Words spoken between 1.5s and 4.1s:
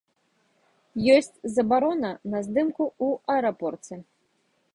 забарона на здымку ў аэрапорце.